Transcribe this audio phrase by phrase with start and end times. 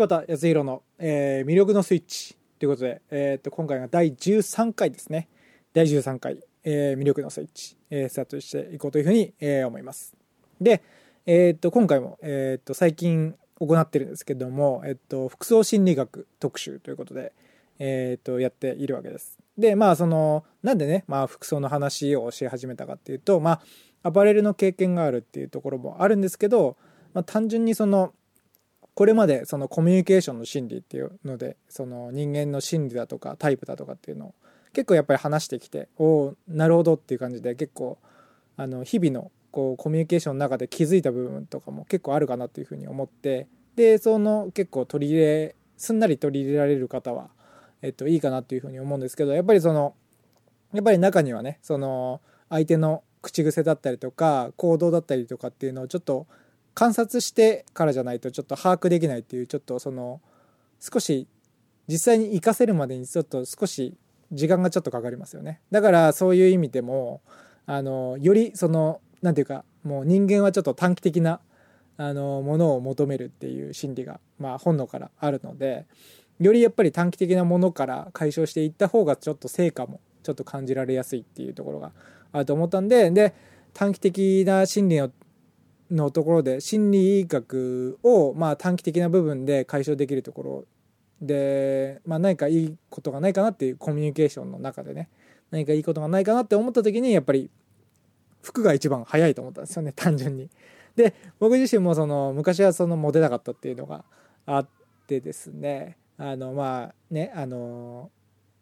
[0.00, 5.28] 柴田康弘の、えー魅力のスイッチということで、えー、と今回が第13回ですね。
[5.74, 10.16] 第13回、えー魅力のスイッチ、えースタートしていこうというふうに、えー思います。
[10.58, 10.80] で、
[11.26, 17.34] えー、と今回も、えー、と最近行ってるんですけども、えー、と服装心理学特集ということで、
[17.78, 19.38] えー、とやっているわけです。
[19.58, 23.60] でまあそのなんでね、まあ、服装の話をし始めたかっていうとまあ
[24.08, 26.78] アパレルの経験があるっていうところもあるんですけど、
[27.12, 28.14] まあ、単純にその
[28.94, 34.34] これまでそのコミュニケーションの心理っていうのでその人間の心理だとかタイプだとかっていうのを
[34.72, 37.98] 結構やっぱり話してきておおなるほどっていう感じで結構
[38.56, 47.30] あの日々のこうコミュニケーションの中で気づいた部分とかも結構あるかなっていうふうに思ってでその結構取り入れすんなり取り入れられる方は、
[47.82, 49.94] えっと、いいかなっていうふうに思うんですけどやっぱりその
[50.72, 56.26] やっぱり中にはねその相手の口癖だったりとか行動だったりとかっていうのをちょっと
[56.80, 60.22] 観察してからじゃないとちょっと把握できないっていうちょっとその
[60.80, 61.28] 少し
[61.88, 63.98] 実際に活かせるまでにちょっと少し
[64.32, 65.60] 時間がちょっとかかりますよね。
[65.70, 67.20] だからそういう意味でも
[67.66, 71.40] あのよりその何て言うかもう人間はちょっと短期的な
[71.98, 75.84] あのものを求めるっていう心理が、まあ、本能からあるので
[76.38, 81.92] よりやっぱり短期的なものから解消していった方がちょっと成果もちょっと感じられやすいっていうところが
[82.32, 83.34] あると思ったんでで
[83.74, 85.10] 短期的な心理の
[85.90, 90.64] のところで心理学をまあ短期的な部分で解消できるところ。
[91.20, 95.10] で、まあ、何かいいことがないかなっていうコミュニケーションの中でね。
[95.50, 97.50] 何かいいことがないかなって思った時にやっぱり
[98.42, 100.48] 服が一番早いと思ったんですよね単純に。
[100.96, 104.04] で僕自身もその昔はそのモテなかったっていうのが
[104.46, 104.68] あっ
[105.06, 105.96] てですね。
[106.16, 108.10] あのまあねあの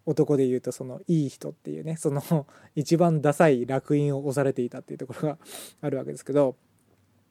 [0.06, 5.38] 男で言うとそのいい人っていうねその一番ダサい烙印を押されていたっていうところが
[5.82, 6.56] あるわけですけど。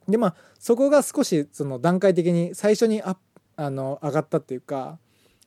[0.07, 3.18] でまあそこが少しその段階的に最初にあ
[3.56, 5.00] あの上がったっていうか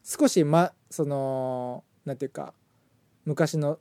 [0.03, 2.55] 少しまそのなんていうか
[3.25, 3.79] 昔の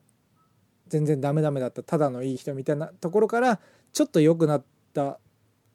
[0.87, 3.59] 全然ダメダメだったただのいい人みたいなところから
[3.93, 4.63] ちょっと良くなっ
[4.93, 5.19] た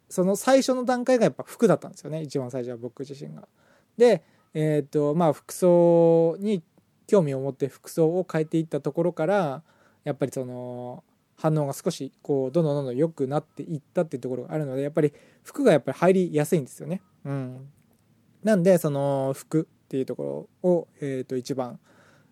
[0.08, 3.48] その最初の段階がやっぱ服だったんですよね一番最初は僕自身が。
[3.96, 4.22] で
[4.54, 6.62] えっ、とまあ服装に
[7.06, 9.62] 興味を持って服装を変えていったところから
[10.04, 11.02] やっぱりその
[11.36, 15.12] 反応が少しこうどんどんどんどん良くなっていったっていうところがあるのでやっぱり
[15.42, 17.02] 服がやっぱり入りやすいんですよね。
[17.24, 17.68] うん、
[18.42, 21.78] なんでその服っていうところを、えー、と一番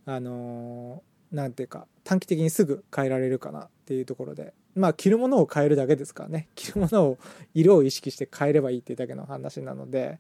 [0.07, 4.55] あのなんていうか短期的にすぐ変えられるかなっていうところで。
[4.75, 6.49] まあ着るものを変えるだけですからね。
[6.55, 7.19] 着るものを
[7.53, 10.19] 色を意識して変えればいいっていうだけの話なので。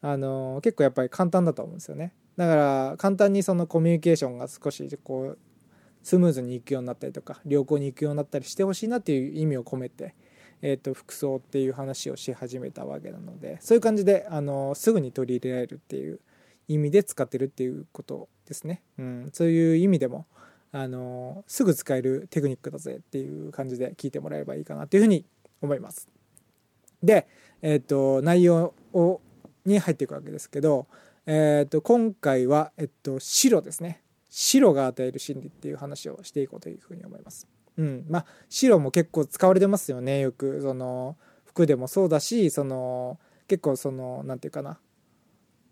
[0.00, 2.12] あの結構やっぱり簡単だと思うんですよね。
[2.36, 5.38] だから簡単にそのコミュニケーションが少しこう
[6.02, 10.14] スムーズにいくようになったりとか良好にいくようになったりしてほしいなっていう意味を込めて、
[10.62, 16.20] えー、と服装っていう話をし始めたわけなのでそういう感じであのすぐに取り入れられるっていう
[16.68, 20.26] 意味で使ってるっていうことですね、うん、そういう意味でも
[20.70, 25.24] あのすぐ使えるテクニックだぜっていう感じで聞いてもらえればいいかなというふうに
[25.62, 26.08] 思います。
[27.02, 27.26] で、
[27.62, 29.20] えー、と内容を
[29.64, 30.86] に入っていくわけですけど、
[31.26, 34.02] えー、と今回は、えっと、白ですね。
[34.40, 37.48] 白が与える心理っていう話をしていこうというふうに思います。
[37.76, 43.18] うん、まあ白も結構使われてますよねよくその服でもそうだしその
[43.48, 44.78] 結構その何て言うかな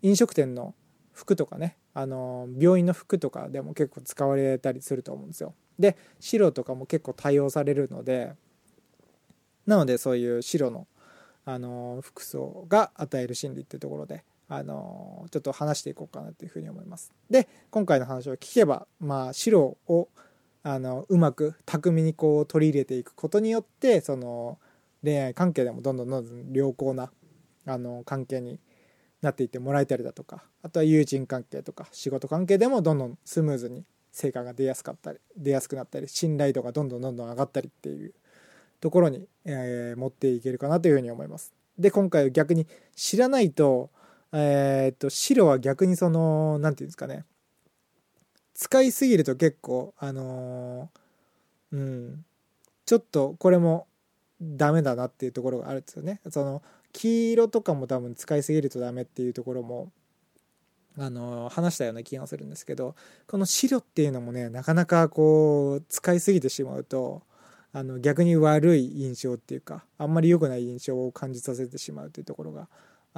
[0.01, 0.75] 飲食店の
[1.13, 5.53] 服とかねあの病院の服とかでも結構使われたりすると思うんですよ。
[5.79, 8.33] で白とかも結構対応されるので
[9.65, 10.87] なのでそういう白の
[11.45, 17.11] あの服装が与える心理っていうところであのちょっと話していこうかなというふうに思います。
[17.29, 20.07] で今回の話を聞けば、まあ、白を
[20.63, 24.57] あのうまく巧みにこう取り入れていくことによってその
[25.03, 27.11] 恋愛関係でもどんどんどんどん良好な
[27.65, 28.59] あの関係に
[29.21, 38.13] なっていってもらえたりだとかあとは友人関係とか仕事関係でもどんどんスムーズに成果が出やすかったり出やすくなったり信頼度がどんどんどんどん上がったりっていう
[38.79, 41.53] ところに、えー持っていけるかなというふうに思います。
[41.79, 43.89] で今回は逆に知らないと,、
[44.33, 47.25] えーっと白は逆にその何て言うんですかね
[48.53, 52.25] 使いすぎると結構あのーうん
[52.85, 53.87] ちょっとこれも
[54.41, 56.21] ダメだなっていうところがあるんですよね。
[56.29, 56.61] その
[56.93, 59.91] 黄色とかも多分使いすぎるとダメっていうところも
[60.97, 62.95] あの話したような気がするんですけど
[63.27, 67.21] この白っていうのもねなかなかこう使いすぎてしまうと
[67.73, 72.67] あの逆に悪い印象っていうかあんまり良くない印象を感じさせてしまうというところが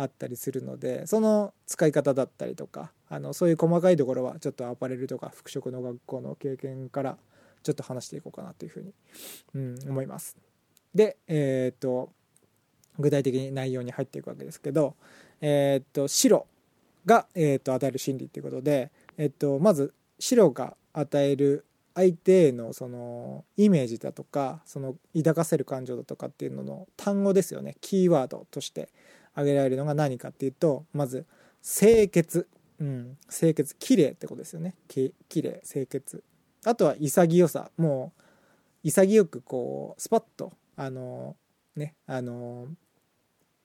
[0.02, 7.18] あったりするのでその使い方だったりとかあのそういう細かいところはちょっとアパレルとか服飾の学校の経験から
[7.64, 8.94] ちょっと話していこうかなというふうに、
[9.56, 10.38] うん、思います。
[10.96, 12.12] でえーっと
[12.98, 14.96] 具体的に内容に入っていくわけですけど、
[15.40, 16.48] えーっと白
[17.06, 21.66] が、えー、と与える心理っていうことで、えっと、まず白が与える
[21.96, 28.90] 相手へのそのイメージだとかその抱かせる感情だとかっていうのの単語ですよねキーワードとして
[29.34, 31.26] 挙げられるのが何かっていうとまず
[31.62, 32.48] 清潔、
[32.80, 33.76] うん、清潔。
[33.78, 34.76] 綺麗ってことですよね。
[34.88, 35.62] き綺麗。
[35.70, 36.24] 清潔。
[36.66, 37.72] あとは潔さ。
[37.78, 38.22] もう
[38.84, 41.36] 潔くこうスパッとあの
[41.76, 42.68] ねあの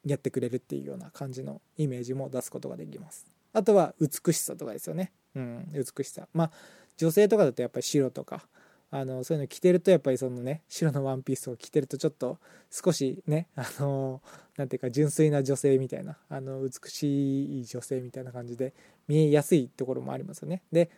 [0.05, 3.26] やってくれるっていうような感じのイメージも出すことができます。
[3.52, 5.12] あとは美しさとかですよね。
[5.34, 5.69] うん。
[5.72, 6.28] 美しさ。
[6.34, 6.50] まあ
[6.96, 8.46] 女性とかだとやっぱり白とか
[8.90, 12.38] あのそういうの着てるとやっぱりそのね白のワンピースを着てるとちょっと
[12.70, 14.22] 少しね あの
[14.56, 18.72] なんていうか純粋な女性みたいなあの美しい女性みたいな感じで
[19.08, 20.90] 見えやすいところもありますよねで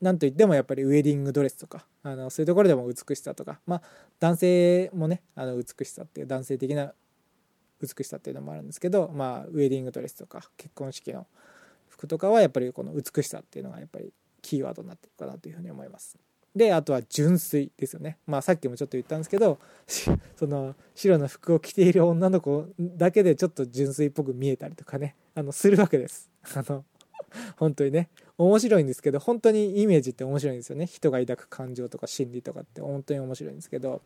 [0.00, 3.82] なんといってもやっぱりウェディングドレスとかあのそういうところでも美しさとかまあ
[4.18, 6.94] 男性もねあの美しさっていう男性的な
[7.80, 11.26] 美しさっていうのもあるんですけどまあウェディングドレスとか結婚式の
[11.88, 14.12] 服とかはやっぱりこの美しさっていうのがやっぱり
[14.42, 16.18] キーワードになってるかなというふうに思います。
[16.54, 18.18] であとは純粋ですよね。
[18.26, 19.58] まあさっきもちょっと言ったんですけど
[20.36, 25.16] その白の服を着ている女の子だけでちょっと純粋っぽく見えたりとかね。
[25.34, 26.28] あのするわけです。
[26.54, 26.84] あの
[27.56, 28.08] 本当にね。
[28.36, 30.86] 面白いんですけど本当にイメージって面白いんですよね。
[30.86, 34.02] 人が抱く感情とか心理とかって本当に面白いんですけど。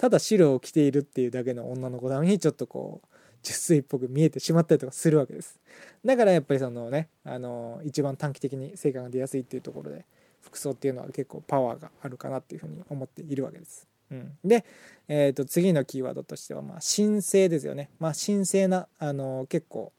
[0.00, 3.08] ただ白を着ているっていうだけの女の子なのにちょっとこう
[3.42, 5.60] 純粋っぽく見えてしまったりとかするわけです。
[6.02, 10.06] だからやっぱりそのねあの一番短期的に成果が出やすいっていうところで
[10.42, 13.86] 服装っていうのは結構パワーがあるかなっていうふうに思っているわけです。
[14.10, 14.64] うん、で、
[15.08, 17.90] えー、と次のキーワードとしては、まあ、神聖ですよね。
[17.98, 19.92] まあ、神聖な、あの結構、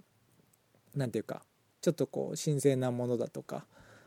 [0.95, 1.43] なんていうか、
[1.81, 3.65] ちょっとこう、神聖なものだとか、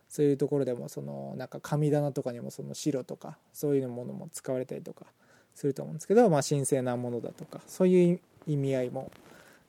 [0.09, 5.07] そういうところでも、その、なんか神棚とかにもその白とか、そういうものも使われたりとか
[5.55, 9.11] すると思うんですけど、まあ、神聖なものだとか、そういう意味合いも、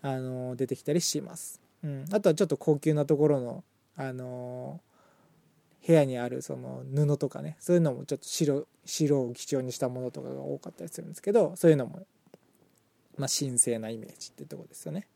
[0.02, 1.60] あの出てきたりします。
[1.84, 3.64] うん、あとはちょっと高級なところの、
[3.96, 4.80] あの
[5.86, 12.06] 部屋にあるその布とかねそういうのもちょっと白白を基調にしたものとかが多かったりするんですけどそういうのも、
[13.18, 15.08] まあ、神聖なイメージってとこですよね。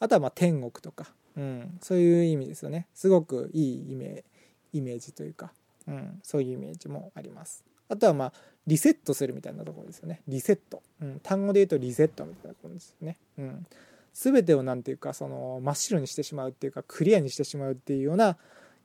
[0.00, 2.86] あとはま天国とか、うん、そういう意味ですよね。
[2.94, 4.24] すごくいいイメ
[4.72, 5.52] イメージというか、
[5.86, 7.64] うん、そういうイメージもあります。
[7.88, 8.32] あとはまあ
[8.66, 10.20] リセットするみたいなところですよね。
[10.28, 13.66] リセット、うん、単語で言うとリセットみたいなとこですよね、うん、
[14.12, 18.36] 全てを何ていうかその真っ白にしてしまうっていうかクリアにしてしまうっていうような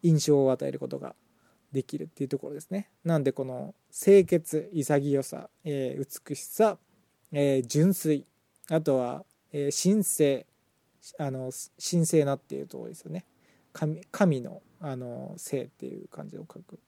[0.04, 1.16] 印象を与えることが
[1.74, 2.90] できるっていうところですね。
[3.04, 6.78] なんでこの清潔潔さ、えー、美しさ、
[7.31, 8.25] えー、純粋
[8.70, 10.46] あとは、えー、神聖
[11.18, 11.52] あの
[11.92, 13.25] 神聖なっていうところですよね。
[13.74, 16.80] 神神のあの聖っていう感じを書く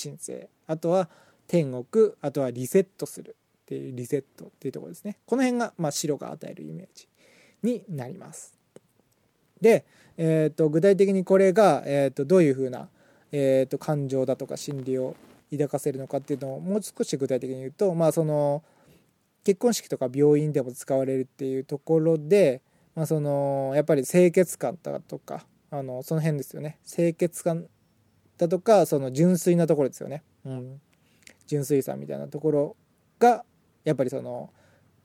[0.00, 1.08] 神聖あとは
[1.46, 7.08] 天国あとはリセットするっていうリセットっていうところですねこの辺が、まあ、白が与えるイメージ
[7.62, 8.58] になります
[9.60, 9.86] で、
[10.16, 12.88] えーと、具体的にこれが、えーとどういうふうな
[13.38, 15.14] えーと、感情だとか心理を
[15.50, 18.62] 抱かせるのかっていうのをもう少し具体的に言うとまあその
[19.44, 22.62] 結婚式とか病院でも使われるっていうところで、
[22.94, 26.78] まあ、そのやっぱり清潔感だとかあのその辺ですよね。
[26.86, 27.66] 清潔感
[28.38, 30.80] だとかその純粋なところですよね、うん、
[31.46, 32.76] 純粋さみたいなところ
[33.18, 33.44] が
[33.84, 34.50] やっぱりその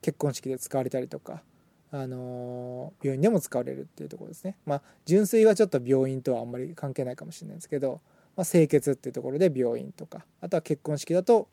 [0.02, 1.44] 結婚式で使われたりとか
[1.92, 4.56] あの病院でも使われるっていうところですね。
[4.66, 8.00] まあ、純粋はちょっと病院とはあんまり関係ないかもしれないですけど、
[8.36, 11.50] まあ、清潔っていうところで病院とかあとは結婚式だと、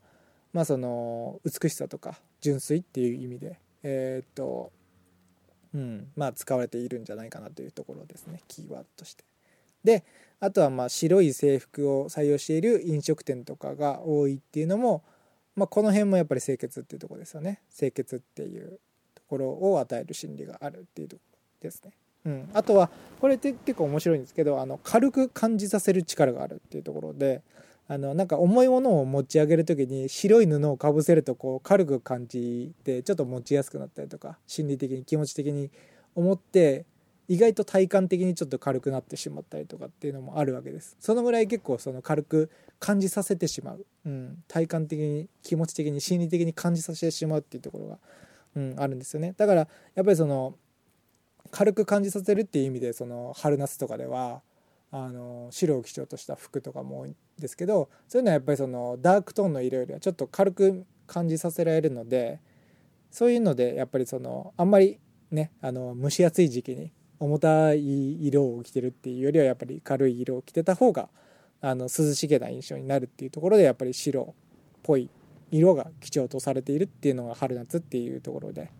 [0.52, 4.72] まあ、その美しさとか純粋っていう意味でえー、っと
[5.74, 9.24] うんまあ使われているんじゃないかなというところですねキーワードとして。
[9.84, 10.04] で
[10.40, 15.04] あとはまあ白い制服を採用している飲食店とかが多いっていうのも、
[15.56, 18.80] まあ、この辺もやっぱり清潔っていうところですよね清潔っていう
[19.14, 21.92] ところを与える心理があるっていうところですね。
[22.24, 27.42] うん、あとはこれって結構面白いんですけどあの軽く感じさせる力があるっていうところで
[27.88, 35.70] あのなんか重いものを持ち上げる時に白い布をかぶせるとこう軽く感じてちょっと持ちやすくなったりとか心理的に気持ち的に
[36.14, 36.84] 思って
[37.28, 40.96] 意外と体感的にちょっと軽くなってしまったりとかっていうのもあるわけです。
[40.98, 47.98] そのぐらい結構その軽く感じさせてしまう、うん、体感的に気持ち的に心理的に感じさせてしまうっていうところが、
[48.56, 49.34] うん、あるんですよね。
[49.36, 50.54] だからやっぱりその
[51.50, 54.42] 軽く感じさせるっていう意味でその春夏とかでは
[54.90, 62.40] あの白を基調とした服とかも多いんですけどそういうのはやっぱりそのダークトーンの色よりはちょっと軽く感じさせられるので
[63.10, 64.98] そういうのでやっぱりそのあんまり
[65.30, 71.08] ねあの蒸し暑い時期に重たい色を着てるっていうよりはやっぱり軽い色を着てた方が
[71.60, 74.34] あの涼しげな印象になるっていうところでやっぱり白っ
[74.82, 75.10] ぽい
[75.50, 78.70] 色が基調とされているっていうのが春夏っていうところで。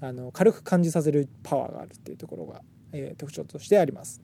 [0.00, 2.60] あの軽く感じさせるパワーがあるっていうところが、
[2.92, 4.20] えー、特徴としてあります。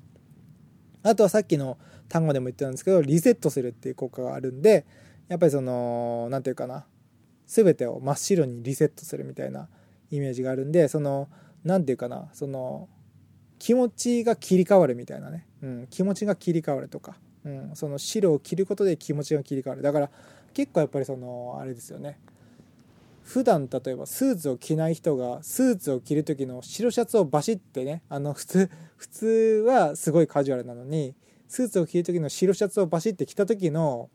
[1.02, 4.84] あとはさっきの単語でも言ってたんですけどリセットするっていう効果があるんで
[5.28, 6.84] やっぱりその何て言うかな
[7.46, 9.68] 全てを真っ白にリセットするみたいな
[10.10, 11.28] イメージがあるんでその
[11.64, 12.88] 何て言うかなその
[13.58, 19.82] 気持ちが切り替わるみたいなね、うん、気持ちが切り替わるとか、うん、その白を着ることで気持ちが切り替わる。
[19.82, 20.10] だから
[20.54, 22.18] 結構やっぱりそのあれですよね。
[23.30, 31.14] 普段例えばスーツを着ない人がスーツを着る時の白シャツをバシッてねあの普通普通はすごいカジュアルなのに
[31.46, 34.10] スーツを着る時の白シャツをバシッて着た時の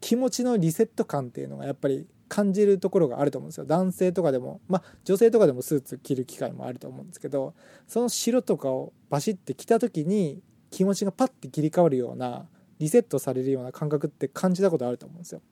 [0.00, 3.66] 気持ちのリセット感っていうのがやっぱり感じるところがあると思うんですよ。
[3.66, 7.52] 男性とかでもまあ女性とかでもスーツ着る機会もあると思うんですけど
[7.86, 12.46] その白とかをバシッて着た時に気持ちがパッて切り替わるような
[12.78, 15.42] リセットされるような感覚って感じたことあると思うんですよ。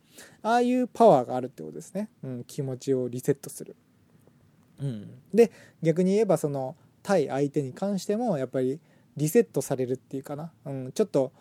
[0.42, 3.76] ああいうパワーがあるってことですね、うん、気持ちをリセットする、
[4.80, 5.50] うん、で
[5.82, 8.80] 逆に言えばその対相手に関してもやっぱり
[9.16, 11.32] リセットされるっていうかな、うん、ちょっと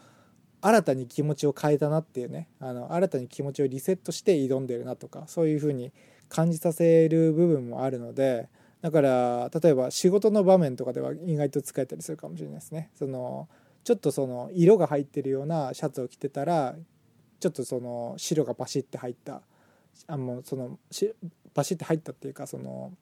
[0.62, 2.48] 新たに気持ちを変えたなっていうね。
[2.62, 5.92] あの新たに気持ちをリセットして挑んでるなとかそういう風に
[6.30, 8.48] 感じさせる部分もあるので
[8.82, 12.90] だから例えば仕事の場面とかでは意外と使えたりするかもしれないですね。
[12.96, 13.50] その
[13.84, 16.76] ちょっとその色が入ってるようなシャツを着てたら
[17.44, 19.42] ちょっとその白がバシッて入った
[20.08, 20.80] あもうその
[21.54, 22.94] バシッて入ったっていうかその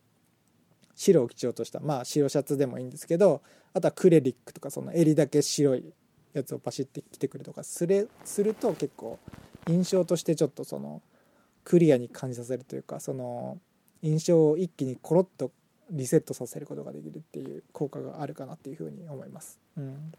[0.96, 3.44] 白を基調としたまあ白シャツでもいいんですけど
[3.76, 5.94] あとはクレリックとかその襟だけ白い
[6.34, 9.20] やつをパシッて着てくるとかすれすると結構
[9.68, 11.04] 印象としてちょっとその
[11.64, 13.60] クリアに感じさせるというかその
[14.02, 15.52] 印象を一気にコロッと
[15.92, 19.60] リセットさせることができるっていう効果があるかなっていうふうに思います。
[19.78, 20.12] うん、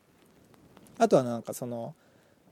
[0.99, 1.97] あとはなんかその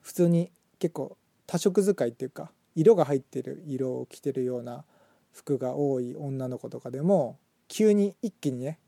[0.00, 0.50] 普通に
[0.80, 1.16] 結構
[1.50, 4.84] 多色使いっていうか色が入ってる色を着てるような
[5.32, 8.78] 服が多い女の子とかでも急に一気にね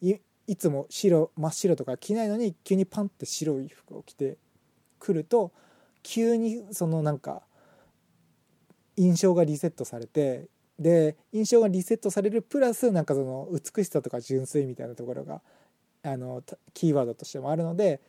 [0.47, 4.39] いつも白真っ白とか着ないのに急にパンって白い服を着て
[5.01, 5.51] 来ると
[6.05, 7.43] 急にそのなんか
[8.97, 10.47] 印象がリセットされて
[10.79, 15.43] で印象がリセットされるプラスなんかその美しさとか純粋みたいなところが
[16.05, 18.01] あのキーワードとしてもあるので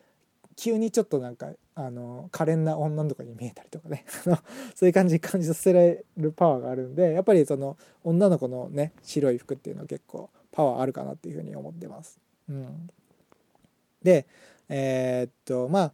[0.56, 4.06] 急にちょっとなんかあの可憐な女の子に見えたりとかね。
[4.76, 12.20] そういう感じ感じさせられるパワーがあるんでやっぱりその女の子のね白い服っていうのは結構パワーあるかなっていうふうに思ってます。
[12.50, 12.90] うん、
[14.04, 14.28] で
[14.70, 15.94] えー、っとまあ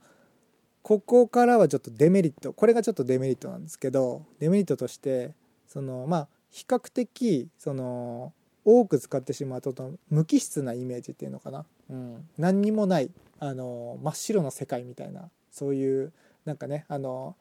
[0.82, 2.54] ここからはちょっとデメリット。
[2.54, 5.34] これがちょっとデメリットなんですけどデメリットとして
[5.68, 8.34] そのまあ比較的その
[8.66, 9.74] 多く使ってしまうと
[10.10, 13.10] 無機質なイメージっていうのかな、うん、何にもない。
[13.40, 16.14] あの真っ白の世界みたいなそういう
[16.46, 17.36] なんかねあの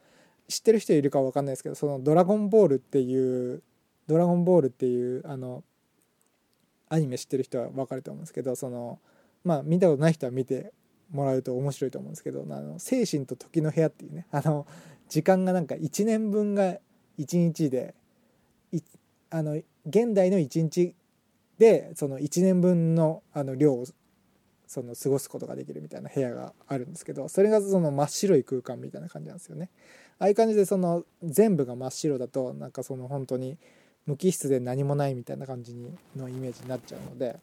[0.47, 3.61] 知ってる人いるか分かんないですけどその「ドラゴンボール」っていう
[4.07, 5.63] 「ドラゴンボール」っていうあの
[6.89, 8.99] アニメ知ってる人は分かると思うんですけどその
[9.43, 10.73] まあ見たことない人は見て
[11.11, 14.65] もらうと面白いと思うんですけどあの精神と時の部屋っていうねあの
[15.07, 16.77] 時間がなんか1年分が
[17.17, 17.93] 1日で
[19.31, 19.53] あの
[19.85, 20.95] 現代の1日
[21.57, 23.85] でその1年分のあの量を
[24.69, 29.71] その過ごすことができるみたいな部屋があるんですけどそれがその真っ白い空間みたいな感じなんですよね。
[30.19, 33.57] ああいう感じでその全部が真っ白だとなんかその本当に
[34.05, 37.39] 無機質で何もないみたいな感じにのイメージになっちゃうのでだか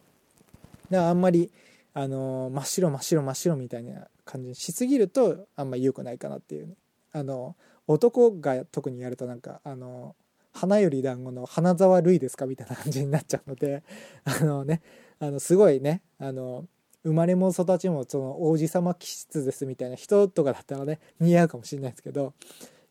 [0.90, 1.50] らあんまり
[1.94, 6.76] あの真っ白真っ白真っ白みたいな感じにしすぎるとあんまり良くないかなっていう、
[7.12, 7.56] あの
[7.88, 10.14] 男が特にやるとなんかあの
[10.52, 13.82] 花より団子の花沢類ですかみたいな感じになっちゃうので
[14.24, 14.80] あのね
[15.18, 16.66] あのすごいねあの
[17.06, 22.34] 生まれも育ちもその王子様気質ですみたいな人とかだったらね似合うかもしれないですけど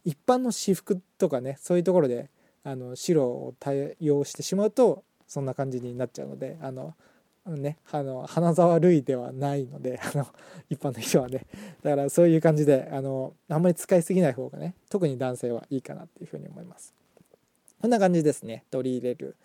[0.06, 2.30] 一般の私服とかねそういうところで
[2.64, 6.94] あの白を対応してしまうとそんな感じになっちゃうのであの
[7.46, 10.26] ね、あの花沢類ではないので あの
[10.68, 11.46] 一般の人はね。
[11.84, 16.96] だからそういう感じであのあんまり使いすぎない方がね特に男性はいいかなっていうふうに思います。
[17.80, 18.64] こんな感じですね。
[18.72, 19.36] 取り入れる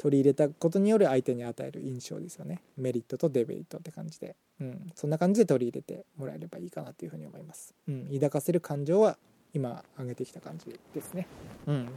[0.00, 2.62] 取り入れたことによる相手に与える印象ですよね。
[2.78, 9.18] メリットとデメリットって感じで、うん、そんな感じで取り入れてもらえればいいかなというふうに思います、うん、抱かせる感情は
[9.52, 11.26] 今挙げてきた感じですね。
[11.66, 11.88] うん。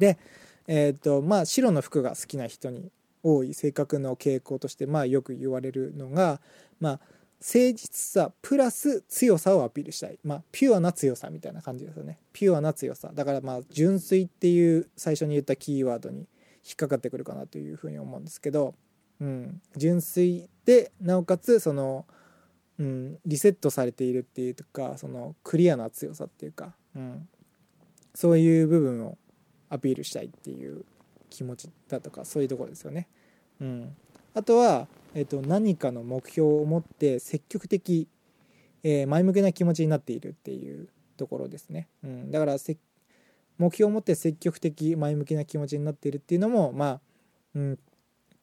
[0.00, 0.18] で
[0.66, 2.90] えー、とまあ白の服が好きな人に
[3.22, 3.54] 多い。
[3.54, 6.40] 性格の傾向としてまあよく言われるのが、
[6.80, 7.00] まあ、
[7.40, 12.18] 誠実さプラス強さをアピールしたい、まあ、ピュアな強さみたいな感じですよね。
[12.32, 13.12] ピュアな強さ。
[13.14, 16.26] だからまあ純粋っていう最初に言ったキーワードに
[16.66, 18.74] 引っかかってくるかなというふうに思うんですけど、
[19.20, 22.06] うん、純粋でなおかつその、
[22.78, 27.28] うん、リセットされているっていうかそのクリアな強さっていうか、うん、
[28.14, 29.16] そういう部分を
[29.68, 30.84] アピールしたいっていう
[31.30, 33.08] 気持ちだとかそういうところですよね。
[33.60, 33.96] うん、
[34.34, 38.08] あとは、えーと、何かの目標を持って積極的、
[38.82, 42.58] えー、前向きな気持ちになっているっていうところですね、うん、だから
[43.58, 47.00] 目標を持って積極的前向きな気持ちになっているっていうのもまあ、
[47.54, 47.78] うん、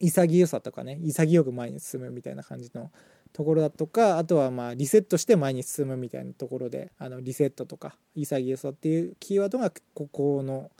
[0.00, 2.90] 潔さとかね潔く前に進むみたいな感じの
[3.32, 10.70] ところだとかあとはまあリセットして前に進むみたいなところであのリセットとか潔さっていうキーワードがここの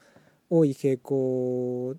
[0.50, 1.96] 多い傾向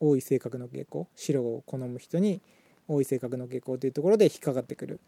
[0.00, 2.42] 多い性格の傾向白を好む人に
[2.88, 5.00] 多い性格の傾向というところで引っかかってくる。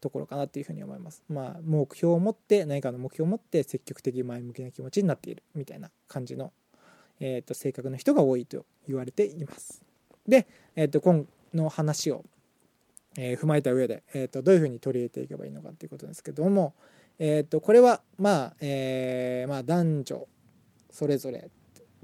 [0.00, 1.22] ところかなっていうふうに思います。
[1.28, 6.52] まあ目標を持って何かの目標を持って積極的前向きな気持ちになっているみたいな感じの、
[7.20, 9.82] えーと、性格の人が多いと言われています。
[10.26, 11.24] で、えーと、今
[11.54, 12.24] の話を、
[13.16, 16.74] えー、踏まえた上で、えーと、どういうふうに取り入れていけばいいのかっていうことですけども、
[17.18, 20.28] えー、とこれはまあ、えー、まあ男女
[20.90, 21.50] それぞれ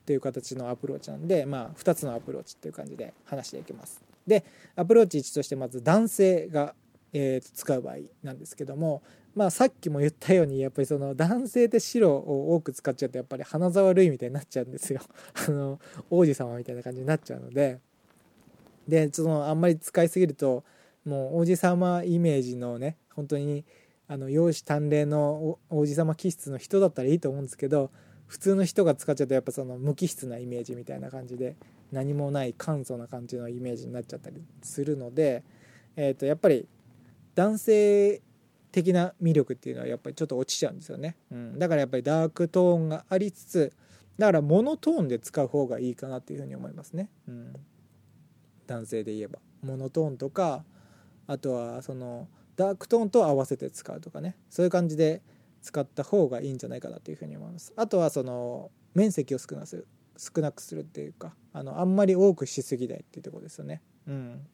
[0.07, 4.03] という形のアプローチなんで、まあ、2つのアプローチっていう感じで話していきます。
[4.27, 4.45] で
[4.77, 6.75] アプローチ1としてまず男性が、
[7.15, 9.03] えー、使う場合なんですけども、
[9.35, 15.01] まあ、さっきも言ったようにやっぱりその男性って白を多く使っちゃうとやっぱり花沢類みたいになっちゃうんですよ。
[15.49, 15.81] あの
[16.11, 17.81] 王子様みたいな感じになっちゃうので。
[18.89, 20.63] でそのあんまり使いすぎると
[21.07, 23.65] もう王子様イメージのね本当に
[24.09, 27.91] あの容姿端麗の王子様気質の人だったらいいと思うんですけど
[28.27, 31.57] 普通の人が使っちゃうとやっぱその無機質なイメージみたいな感じで
[31.93, 35.45] 何もない簡素な感じのイメージになっちゃったりするので、
[35.97, 36.67] えー、とやっぱり
[37.35, 38.23] 男性
[38.73, 43.73] 的な魅力っていうのはやっぱりちょっと落ちちゃうんですよね、うん、だからやっぱりダークトーンがありつつ
[44.19, 47.53] だからモノトーンで使う方がいいかなっていうふうに思いますね、うん、
[48.67, 49.39] 男性で言えば。
[49.63, 50.65] モノトーンとか
[51.27, 54.37] あとはそのダークトーンと合わせて使うとかね。
[54.51, 55.23] そういう感じで
[55.63, 57.73] 使った方がいいんじゃないかなというふうに思います。
[57.77, 63.83] あとはその面積を少なす少なくするっていうかあのあんまり多くしすぎないっていうところですよね。
[64.07, 64.47] うん。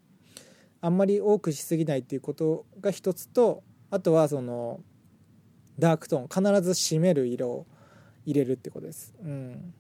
[0.80, 4.80] あんまり多くしすぎないっていうことが一つとあとはその
[5.78, 7.66] ダークトーン必ず締める色を
[8.24, 9.74] 入れるってことです、うん、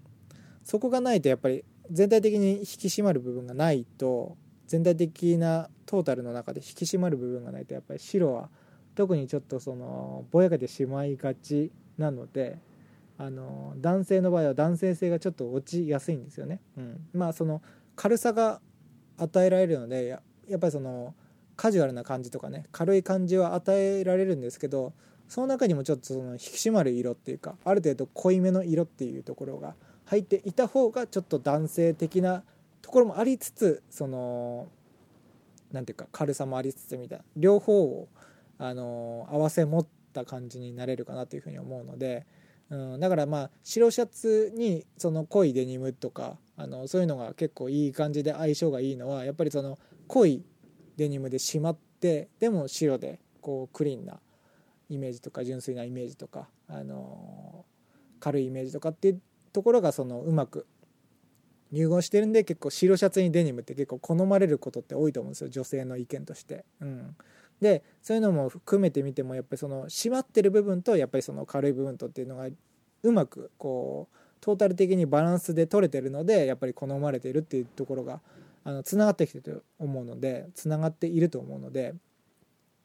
[0.64, 4.36] そこがないとやっぱり全体的に引き締まる部分がないと
[4.66, 8.48] 全体的なトータルの中で引き締まる部分がないとやっぱり白は
[8.94, 12.58] 特にちょっとそのぼやけてしまいがちなので
[13.18, 16.60] あの男性の場合は男性性がちょっと落ちやすいんですよね。
[16.78, 17.60] うん、まあその
[17.94, 18.62] 軽さが
[19.18, 20.18] 与えられるので
[20.50, 21.14] やっぱりその
[21.56, 24.92] カジュアルな感じとかね軽い感じは与えられるんですけど
[25.28, 29.74] その中にもちょっとその引き締まる色っていうかある程度濃いめの色っていうところが
[30.06, 32.42] 入っていた方がちょっと男性的な
[32.82, 34.66] ところもありつつその
[35.70, 38.08] 何ていうか軽さもありつつみたいな両方を
[38.58, 42.26] あの合わせ持った感じになれるかなというふうに思うので、
[42.70, 49.78] うん、だからまあ白シャツにその濃いデニムとかあのそういうのが結構いい感じで相性がいいのはやっぱりその
[50.10, 50.42] 濃い
[50.96, 54.18] デニムで締まってでも白でこうクリーンな
[54.88, 57.64] イメージとか純粋なイメージとか、あの
[58.18, 59.20] 軽いイメージとかっていう
[59.52, 60.66] ところがそのうまく
[61.70, 66.64] 融合してるんで結構白シャツにデニムって結構好まれることって多いと思うんですよ女性の意見として。
[66.80, 67.16] うん、
[67.60, 72.48] でそういうのも含めてみてもやっぱりその締まってる部分とやっぱりその軽い部分とっていうのが
[73.04, 78.20] うまくこうトータル的にバランスで取れてるのでやっぱり好まれてるっていうところが
[78.70, 81.94] あのつながってきてると思うのでつながっていると思うので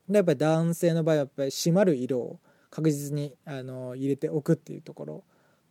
[0.09, 5.23] でやっぱり男性の場合はやっぱり締まる色を確実にあの入れておくっていうところ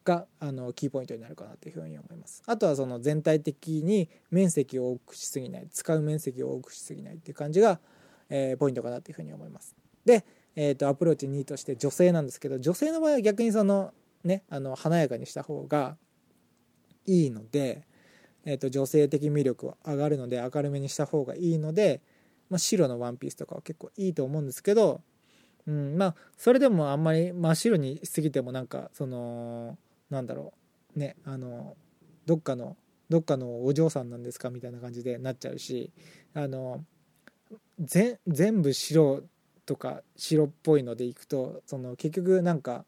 [0.04, 2.42] があのキーポイントになるかなというふうに思います。
[2.46, 7.80] あとはその全体的に面積を多くしすぎない使う面積を多くしすぎないっていう感じが
[8.30, 9.74] えー、ポイントかなというふうに思います。
[10.04, 10.24] で、
[10.56, 15.96] えーと、アプローチ2として女性なんですけど女性の場合は逆にそのねあの華やかにした方が
[17.06, 17.86] いいので、
[18.44, 22.00] えーと、女性的魅力は上がるので明るめにした方がいいので、
[22.50, 25.00] まあ、白のワンピースとかは結構いいと思うんですけど、
[25.66, 29.78] うん、まあそれでもあんまり真っ白にしすぎてもなんかその
[30.10, 30.52] なんだろ
[30.94, 31.76] うねあの
[32.26, 32.76] どっかの
[33.08, 35.90] どっかのお嬢さんなんですかみたいな感じでなっちゃうし
[36.34, 36.84] あの
[37.78, 38.18] 全
[38.62, 39.22] 部白
[39.66, 42.84] とか白っぽいのでいくとその結局なんか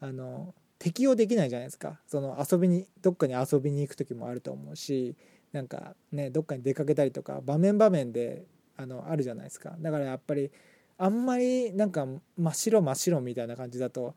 [0.00, 2.00] あの適用できないじゃないですか。
[2.06, 5.14] その遊びにどっかに遊びに行く時もあると思うし
[5.52, 8.46] なんかねどっかに出かけたりとか場面場面で
[8.78, 9.76] あのあるじゃないですか。
[9.78, 10.50] だからやっぱり
[10.96, 14.14] あんまりなんか真っ白真っ白みたいな感じだと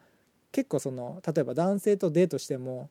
[0.54, 2.90] 結構その例えば男性とデートしても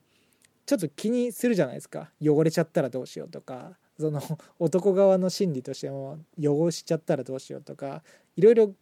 [0.67, 2.11] ちょっと気にするじゃないですか。
[2.23, 4.21] 汚れちゃったらどうしようとかその
[4.59, 8.03] 男側の心理としても汚しちゃったらどうしようとか
[8.37, 8.75] いろいろ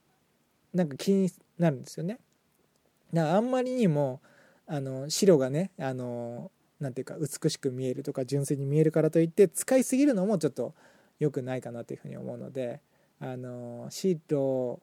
[0.74, 2.18] なんか気になるんですよね。
[3.12, 4.20] だからあんまりにも
[4.72, 10.74] あの白がねあのなんていうか美しく見えるとか純粋に見えるからといって使いすぎるのもちょっと
[11.18, 12.80] 良くないかなというふうに思うので
[13.18, 14.80] あの白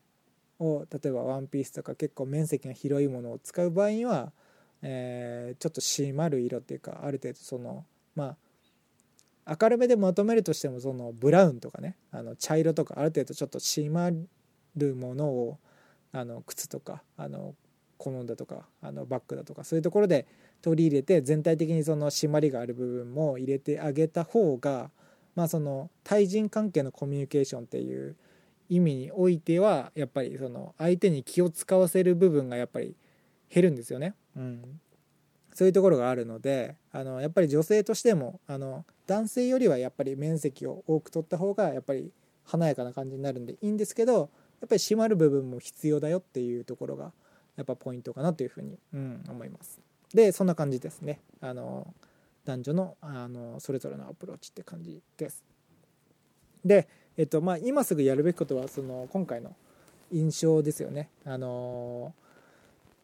[0.60, 4.34] を例えばワンピースとか結構面積が広いものを使う場合には、
[4.82, 8.36] え、ちょっと締まる色っていうかある程度そのま
[9.46, 14.12] あ明るめでまとめるとしてもそのブラウンとかねあの茶色とかある程度ちょっと締ま
[14.76, 15.58] るものを
[16.12, 17.56] あの靴とかあの
[17.98, 20.28] 好んだとかあのバッグだとかそういうところで
[20.62, 24.90] 取り入れて全体的にその締まりがある部分も入れてあげた方が
[25.36, 28.16] まあその対人関係のコミュニケーションっていう
[28.70, 32.96] 意味においてはやっぱりその相手に気を使わせる部分がやっぱり
[33.50, 34.14] 減るんですよね。
[34.36, 34.80] うん、
[35.54, 42.12] そういうところがあるのであのやっぱり女性としてもあの男性よりはやっぱり面積を多く取った方がやっぱり
[42.44, 44.30] 華やかな感じになるんでいいんですけど
[44.62, 47.12] やっぱり締まる部分も必要だよっていうところが
[47.58, 49.82] やっぱポイントかなというふうに、うん、思います。
[50.14, 51.20] でそんな感じですね。
[51.42, 51.94] あの
[52.46, 55.44] 男女のあのそれぞれのアプローチって感じです。
[56.64, 59.56] で、えっとまあ、今すぐやるべきことはその今回の
[60.12, 61.10] 印象ですよね。
[61.26, 62.14] あの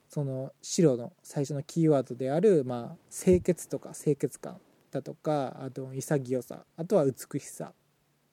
[0.07, 4.61] その白の最初のキーワードである、まあ、清潔とか清潔感
[4.91, 7.73] だとかあと潔さあとは美しさ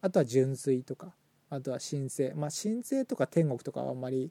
[0.02, 1.14] あとは純粋とか
[1.48, 4.30] あとは神聖まあ神聖とか天国とかはあんまり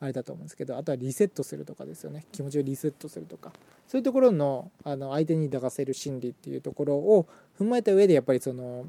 [0.00, 2.26] あれだと思うんですけどあとはリセットするとかですよね。
[2.32, 3.52] 気持ちをリセットするとか。
[3.86, 7.26] そういうところのあの相手に抱かせる心理っていうところを
[7.58, 8.86] 踏まえた上でやっぱりその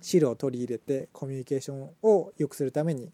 [0.00, 3.10] 白を取り入れてコミュニケーションを良くするために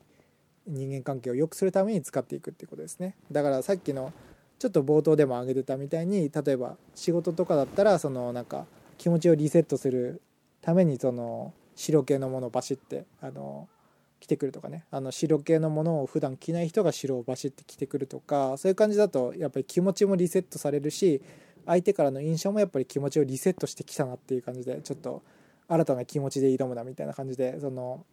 [0.66, 3.16] 人間関係を良くするために使っていくっていうことですね。
[3.30, 4.12] だからさっきの
[4.58, 10.22] ちょっと冒頭でも挙げてたみたいに例えば仕事とかだったらそのなんか気持ちをリセットする
[10.62, 13.68] ためにその白系のものをバシってあの
[14.24, 14.84] 着てくるとかね。
[14.90, 21.20] あの白系のものを普段着ない人が白をバシッて着てくるとかそういう感じだとやっぱり気持ちもリセットされるし
[21.66, 25.22] 相手からの印象もやっぱり気持ちをリセットしてきたなっていう感じでちょっと
[25.68, 28.06] 新たな気持ちで挑むなみたいな感じでその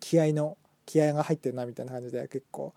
[0.00, 0.56] 気合の
[0.86, 2.72] 気合が入ってるなみたいな感じで結構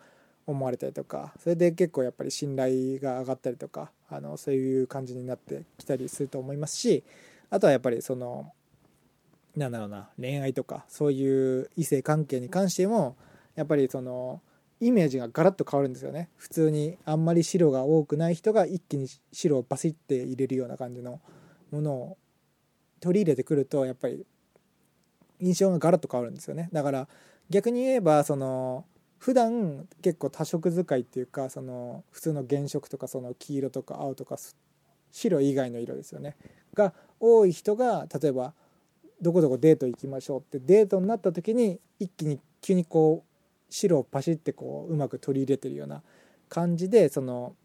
[0.45, 7.03] 思われたりとかそれで結構やっぱり信頼が上がったりとかあのそういう感じになってきたりすると思いますし
[7.49, 8.51] あとはやっぱりその
[9.55, 13.15] なんだろうな恋愛とかそういう異性関係に関しても
[13.55, 14.41] やっぱりその
[14.79, 16.29] イメージがガラッと変わるんですよね。
[16.35, 21.21] 普通にあんまり白が多くない人が一気に白をバシッて入れるような感じの
[21.71, 22.17] ものを
[22.99, 24.25] 取り入れてくるとやっぱり
[25.39, 26.69] 印象がガラッと変わるんですよね。
[26.73, 27.07] だから
[27.49, 28.85] 逆に言えばその
[29.19, 34.37] 普段結構多色使いっていうかその普通の原色とかその黄色とか青とか
[35.11, 36.35] 白以外の色ですよね。
[36.73, 38.53] が多い人が例えば
[39.23, 46.03] どこどこデート行きましょうってデートになった時に一気に急にこう白をパシッてこううまく取り入れてるような
[46.49, 47.55] 感じでその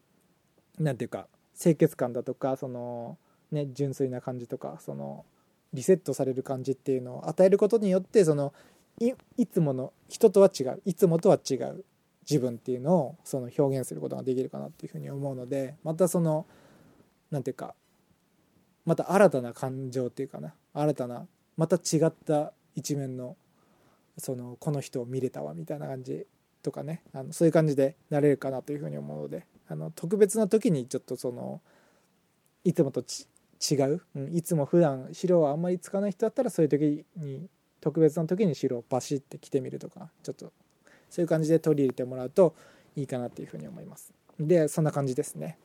[0.79, 1.29] 何て言うか
[1.61, 3.19] 清潔感だとかその
[3.51, 5.25] ね純粋な感じとかその
[5.73, 8.55] リセットされる感じっていうのを与えることによってその
[9.01, 11.85] いつもの人とは違ういつもとは違う
[12.29, 16.47] 自分っていうのをその表現することができるかなっていうふうに思うのでまたその
[17.31, 17.75] 何て言うか
[18.87, 21.27] また新たな感情っていうかな新たな
[21.59, 23.37] また違った一面の
[24.17, 26.27] そのこの人を見れたわみたいな感じ
[26.63, 27.03] とかね。
[27.13, 29.45] あのそういう感じでなれるかなというふうに思うので。
[29.69, 31.61] あの特別な時にちょっとその
[32.65, 37.49] いつもと違う、うん、いつも普段白はあんまりつかない人だったらそういう時に
[37.81, 40.53] 特別な時に白をバシッて着てみるとかちょっと
[41.11, 42.55] そういう感じで取り入れてもらうと
[42.97, 44.13] いいかなっていうふうに思います。
[44.41, 45.59] でそんな感じですね。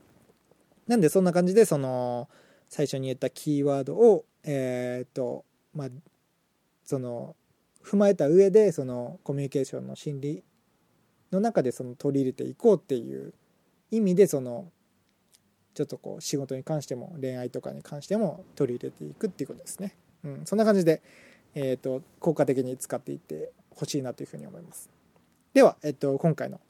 [0.88, 2.28] なんでそんな感じでその
[2.70, 5.88] 最初に言ったキーワードをえー、っとまあ、
[6.84, 7.36] その
[7.84, 10.44] 踏まえた上でそのコミュニケーションの心理
[11.32, 13.34] の中でその取り入れていこうっていう
[13.92, 14.72] 意味でその
[15.74, 19.96] ちょっとこう仕事に関しても恋愛とかに関しても取り入れていくっていうことですね。
[20.24, 21.02] うん、そんな感じで、
[21.56, 24.90] えーと、効果的に使っていってほしいなというふうに思います。
[25.54, 26.62] では、えっと、今回の、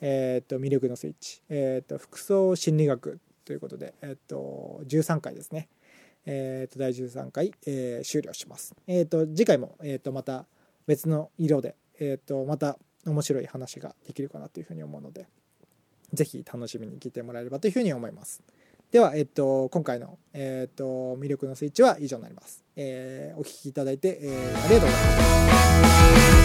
[0.00, 5.68] えーと、魅力のスイッチ、えーと、服装心理学ということで、えっと、13回ですね。
[6.26, 8.74] えー、と第13回、えー、終了します。
[8.86, 10.46] えー、と次回も、えー、とまた
[10.86, 15.26] 別の色で、えー、とまた面白い話ができるかなというふうに思うので
[16.12, 18.42] 是非楽しみに聞いてもらえればというふうに思います。
[18.90, 22.62] では、えっと、今回の、えっと、魅力のスイッチは以上になります。
[22.76, 26.41] えー、お聴きいただいて、えー、ありがとうございました。